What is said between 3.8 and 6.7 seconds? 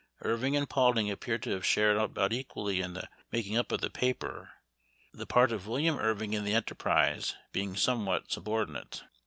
the paper, the part of William Irving in the